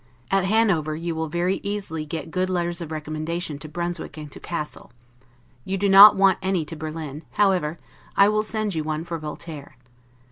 At 0.31 0.45
Hanover 0.45 0.95
you 0.95 1.13
will 1.13 1.29
very 1.29 1.59
easily 1.61 2.07
get 2.07 2.31
good 2.31 2.49
letters 2.49 2.81
of 2.81 2.91
recommendation 2.91 3.59
to 3.59 3.69
Brunswick 3.69 4.17
and 4.17 4.31
to 4.31 4.39
Cassel. 4.39 4.89
You 5.63 5.77
do 5.77 5.87
not 5.87 6.15
want 6.15 6.39
any 6.41 6.65
to 6.65 6.75
Berlin; 6.75 7.21
however, 7.33 7.77
I 8.17 8.27
will 8.27 8.41
send 8.41 8.73
you 8.73 8.83
one 8.83 9.05
for 9.05 9.19
Voltaire. 9.19 9.75